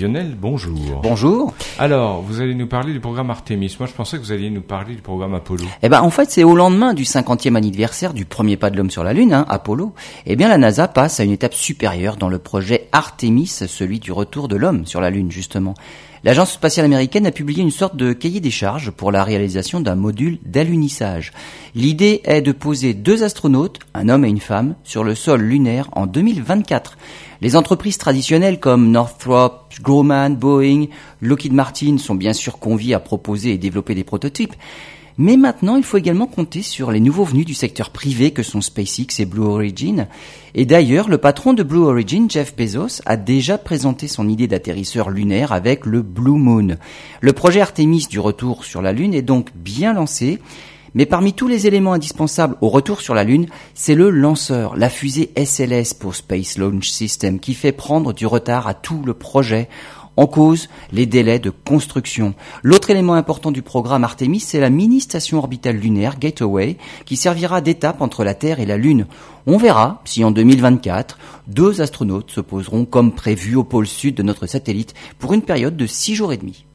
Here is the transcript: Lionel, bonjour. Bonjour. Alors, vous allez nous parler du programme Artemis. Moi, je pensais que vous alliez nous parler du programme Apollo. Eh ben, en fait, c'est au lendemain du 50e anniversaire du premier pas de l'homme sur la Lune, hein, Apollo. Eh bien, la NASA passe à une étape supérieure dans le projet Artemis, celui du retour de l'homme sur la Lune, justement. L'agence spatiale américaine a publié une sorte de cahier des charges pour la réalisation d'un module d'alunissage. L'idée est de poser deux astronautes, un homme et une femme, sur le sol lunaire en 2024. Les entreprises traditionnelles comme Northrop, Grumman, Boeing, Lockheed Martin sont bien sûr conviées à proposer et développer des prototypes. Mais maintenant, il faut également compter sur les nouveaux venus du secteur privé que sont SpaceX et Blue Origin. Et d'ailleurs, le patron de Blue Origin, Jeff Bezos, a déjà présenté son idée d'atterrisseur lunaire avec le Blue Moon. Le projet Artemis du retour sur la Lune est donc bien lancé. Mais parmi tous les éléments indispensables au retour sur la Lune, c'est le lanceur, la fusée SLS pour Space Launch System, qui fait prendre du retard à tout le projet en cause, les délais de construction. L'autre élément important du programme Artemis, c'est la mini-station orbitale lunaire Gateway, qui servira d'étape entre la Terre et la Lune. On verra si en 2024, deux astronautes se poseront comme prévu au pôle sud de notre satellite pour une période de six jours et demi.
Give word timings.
Lionel, 0.00 0.34
bonjour. 0.40 1.00
Bonjour. 1.02 1.52
Alors, 1.78 2.22
vous 2.22 2.40
allez 2.40 2.54
nous 2.54 2.66
parler 2.66 2.94
du 2.94 3.00
programme 3.00 3.28
Artemis. 3.28 3.76
Moi, 3.78 3.86
je 3.86 3.92
pensais 3.92 4.16
que 4.16 4.22
vous 4.22 4.32
alliez 4.32 4.48
nous 4.48 4.62
parler 4.62 4.94
du 4.94 5.02
programme 5.02 5.34
Apollo. 5.34 5.66
Eh 5.82 5.90
ben, 5.90 6.00
en 6.00 6.08
fait, 6.08 6.30
c'est 6.30 6.42
au 6.42 6.56
lendemain 6.56 6.94
du 6.94 7.02
50e 7.02 7.54
anniversaire 7.54 8.14
du 8.14 8.24
premier 8.24 8.56
pas 8.56 8.70
de 8.70 8.78
l'homme 8.78 8.90
sur 8.90 9.04
la 9.04 9.12
Lune, 9.12 9.34
hein, 9.34 9.44
Apollo. 9.50 9.92
Eh 10.24 10.36
bien, 10.36 10.48
la 10.48 10.56
NASA 10.56 10.88
passe 10.88 11.20
à 11.20 11.24
une 11.24 11.32
étape 11.32 11.52
supérieure 11.52 12.16
dans 12.16 12.30
le 12.30 12.38
projet 12.38 12.88
Artemis, 12.92 13.46
celui 13.48 14.00
du 14.00 14.10
retour 14.10 14.48
de 14.48 14.56
l'homme 14.56 14.86
sur 14.86 15.02
la 15.02 15.10
Lune, 15.10 15.30
justement. 15.30 15.74
L'agence 16.22 16.52
spatiale 16.52 16.84
américaine 16.84 17.26
a 17.26 17.30
publié 17.30 17.62
une 17.62 17.70
sorte 17.70 17.96
de 17.96 18.12
cahier 18.12 18.40
des 18.40 18.50
charges 18.50 18.90
pour 18.90 19.10
la 19.10 19.24
réalisation 19.24 19.80
d'un 19.80 19.94
module 19.94 20.38
d'alunissage. 20.44 21.32
L'idée 21.74 22.20
est 22.24 22.42
de 22.42 22.52
poser 22.52 22.92
deux 22.92 23.22
astronautes, 23.22 23.78
un 23.94 24.10
homme 24.10 24.26
et 24.26 24.28
une 24.28 24.38
femme, 24.38 24.74
sur 24.84 25.02
le 25.02 25.14
sol 25.14 25.40
lunaire 25.40 25.88
en 25.92 26.06
2024. 26.06 26.98
Les 27.40 27.56
entreprises 27.56 27.96
traditionnelles 27.96 28.60
comme 28.60 28.90
Northrop, 28.90 29.70
Grumman, 29.80 30.36
Boeing, 30.36 30.88
Lockheed 31.22 31.54
Martin 31.54 31.96
sont 31.96 32.14
bien 32.14 32.34
sûr 32.34 32.58
conviées 32.58 32.92
à 32.92 33.00
proposer 33.00 33.52
et 33.52 33.58
développer 33.58 33.94
des 33.94 34.04
prototypes. 34.04 34.54
Mais 35.22 35.36
maintenant, 35.36 35.76
il 35.76 35.82
faut 35.82 35.98
également 35.98 36.26
compter 36.26 36.62
sur 36.62 36.90
les 36.90 36.98
nouveaux 36.98 37.24
venus 37.24 37.44
du 37.44 37.52
secteur 37.52 37.90
privé 37.90 38.30
que 38.30 38.42
sont 38.42 38.62
SpaceX 38.62 39.20
et 39.20 39.26
Blue 39.26 39.42
Origin. 39.42 40.08
Et 40.54 40.64
d'ailleurs, 40.64 41.10
le 41.10 41.18
patron 41.18 41.52
de 41.52 41.62
Blue 41.62 41.82
Origin, 41.82 42.30
Jeff 42.30 42.56
Bezos, 42.56 43.02
a 43.04 43.18
déjà 43.18 43.58
présenté 43.58 44.08
son 44.08 44.30
idée 44.30 44.46
d'atterrisseur 44.46 45.10
lunaire 45.10 45.52
avec 45.52 45.84
le 45.84 46.00
Blue 46.00 46.38
Moon. 46.38 46.78
Le 47.20 47.32
projet 47.34 47.60
Artemis 47.60 48.06
du 48.08 48.18
retour 48.18 48.64
sur 48.64 48.80
la 48.80 48.94
Lune 48.94 49.12
est 49.12 49.20
donc 49.20 49.50
bien 49.54 49.92
lancé. 49.92 50.38
Mais 50.94 51.04
parmi 51.04 51.34
tous 51.34 51.48
les 51.48 51.66
éléments 51.66 51.92
indispensables 51.92 52.56
au 52.62 52.70
retour 52.70 53.02
sur 53.02 53.14
la 53.14 53.22
Lune, 53.24 53.46
c'est 53.74 53.94
le 53.94 54.08
lanceur, 54.08 54.74
la 54.74 54.88
fusée 54.88 55.32
SLS 55.36 55.92
pour 55.92 56.14
Space 56.14 56.56
Launch 56.56 56.88
System, 56.88 57.40
qui 57.40 57.52
fait 57.52 57.72
prendre 57.72 58.14
du 58.14 58.26
retard 58.26 58.66
à 58.66 58.72
tout 58.72 59.02
le 59.04 59.12
projet 59.12 59.68
en 60.20 60.26
cause, 60.26 60.68
les 60.92 61.06
délais 61.06 61.38
de 61.38 61.48
construction. 61.48 62.34
L'autre 62.62 62.90
élément 62.90 63.14
important 63.14 63.50
du 63.50 63.62
programme 63.62 64.04
Artemis, 64.04 64.40
c'est 64.40 64.60
la 64.60 64.68
mini-station 64.68 65.38
orbitale 65.38 65.76
lunaire 65.76 66.18
Gateway, 66.18 66.76
qui 67.06 67.16
servira 67.16 67.62
d'étape 67.62 68.02
entre 68.02 68.22
la 68.22 68.34
Terre 68.34 68.60
et 68.60 68.66
la 68.66 68.76
Lune. 68.76 69.06
On 69.46 69.56
verra 69.56 70.02
si 70.04 70.22
en 70.22 70.30
2024, 70.30 71.18
deux 71.46 71.80
astronautes 71.80 72.32
se 72.32 72.42
poseront 72.42 72.84
comme 72.84 73.12
prévu 73.12 73.56
au 73.56 73.64
pôle 73.64 73.86
sud 73.86 74.14
de 74.14 74.22
notre 74.22 74.46
satellite 74.46 74.92
pour 75.18 75.32
une 75.32 75.40
période 75.40 75.78
de 75.78 75.86
six 75.86 76.14
jours 76.14 76.34
et 76.34 76.36
demi. 76.36 76.66